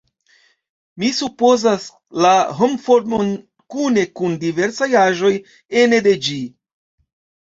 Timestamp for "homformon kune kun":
2.61-4.33